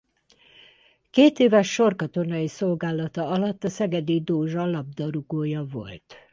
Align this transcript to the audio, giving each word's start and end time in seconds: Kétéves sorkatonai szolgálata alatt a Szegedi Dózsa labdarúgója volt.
Kétéves 1.09 1.73
sorkatonai 1.73 2.47
szolgálata 2.47 3.27
alatt 3.27 3.63
a 3.63 3.69
Szegedi 3.69 4.21
Dózsa 4.21 4.65
labdarúgója 4.65 5.63
volt. 5.71 6.15